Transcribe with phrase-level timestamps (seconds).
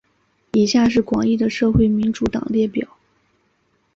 [0.53, 2.97] 以下是广义的社会民主党列表。